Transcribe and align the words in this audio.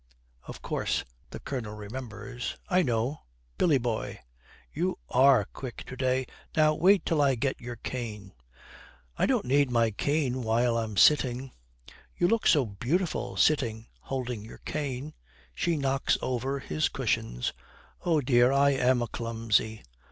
Of 0.47 0.63
course 0.63 1.05
the 1.29 1.39
Colonel 1.39 1.75
remembers. 1.75 2.57
'I 2.69 2.81
know! 2.81 3.21
Billy 3.59 3.77
boy.' 3.77 4.21
'You 4.73 4.97
are 5.11 5.45
quick 5.53 5.83
to 5.85 5.95
day. 5.95 6.25
Now, 6.57 6.73
wait 6.73 7.05
till 7.05 7.21
I 7.21 7.35
get 7.35 7.61
your 7.61 7.75
cane.' 7.75 8.33
'I 9.19 9.25
don't 9.27 9.45
need 9.45 9.69
my 9.69 9.91
cane 9.91 10.41
while 10.41 10.75
I'm 10.79 10.97
sitting.' 10.97 11.51
'You 12.17 12.27
look 12.27 12.47
so 12.47 12.65
beau'ful, 12.65 13.37
sitting 13.37 13.89
holding 13.99 14.43
your 14.43 14.61
cane.' 14.65 15.13
She 15.53 15.77
knocks 15.77 16.17
over 16.19 16.57
his 16.57 16.89
cushions. 16.89 17.53
'Oh 18.03 18.21
dear! 18.21 18.51
I 18.51 18.71
am 18.71 19.03
a 19.03 19.07
clumsy.' 19.07 19.83